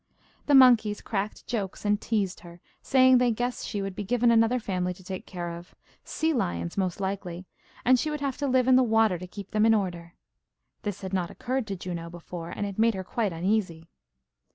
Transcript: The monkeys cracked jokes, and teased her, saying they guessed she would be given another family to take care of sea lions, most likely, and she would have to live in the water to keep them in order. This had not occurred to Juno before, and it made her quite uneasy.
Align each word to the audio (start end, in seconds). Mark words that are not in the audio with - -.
The 0.47 0.55
monkeys 0.55 0.99
cracked 0.99 1.45
jokes, 1.45 1.85
and 1.85 2.01
teased 2.01 2.39
her, 2.39 2.59
saying 2.81 3.19
they 3.19 3.29
guessed 3.31 3.67
she 3.67 3.83
would 3.83 3.95
be 3.95 4.03
given 4.03 4.31
another 4.31 4.57
family 4.57 4.95
to 4.95 5.03
take 5.03 5.27
care 5.27 5.51
of 5.55 5.75
sea 6.03 6.33
lions, 6.33 6.75
most 6.75 6.99
likely, 6.99 7.45
and 7.85 7.99
she 7.99 8.09
would 8.09 8.19
have 8.19 8.37
to 8.37 8.47
live 8.47 8.67
in 8.67 8.77
the 8.77 8.81
water 8.81 9.19
to 9.19 9.27
keep 9.27 9.51
them 9.51 9.63
in 9.63 9.75
order. 9.75 10.15
This 10.81 11.01
had 11.01 11.13
not 11.13 11.29
occurred 11.29 11.67
to 11.67 11.75
Juno 11.75 12.09
before, 12.09 12.49
and 12.49 12.65
it 12.65 12.79
made 12.79 12.95
her 12.95 13.03
quite 13.03 13.31
uneasy. 13.31 13.89